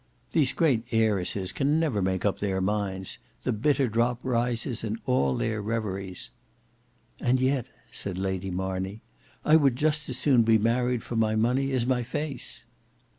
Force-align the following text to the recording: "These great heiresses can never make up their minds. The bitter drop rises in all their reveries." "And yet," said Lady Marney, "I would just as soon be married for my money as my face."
"These 0.31 0.53
great 0.53 0.85
heiresses 0.91 1.51
can 1.51 1.79
never 1.79 2.01
make 2.01 2.25
up 2.25 2.39
their 2.39 2.59
minds. 2.59 3.19
The 3.43 3.53
bitter 3.53 3.87
drop 3.87 4.17
rises 4.23 4.83
in 4.83 4.97
all 5.05 5.37
their 5.37 5.61
reveries." 5.61 6.31
"And 7.19 7.39
yet," 7.39 7.67
said 7.91 8.17
Lady 8.17 8.49
Marney, 8.49 9.03
"I 9.45 9.55
would 9.57 9.75
just 9.75 10.09
as 10.09 10.17
soon 10.17 10.41
be 10.41 10.57
married 10.57 11.03
for 11.03 11.15
my 11.15 11.35
money 11.35 11.71
as 11.71 11.85
my 11.85 12.01
face." 12.01 12.65